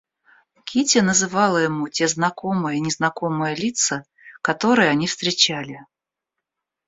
[0.65, 4.03] Кити называла ему те знакомые и незнакомые лица,
[4.41, 5.85] которые они встречали.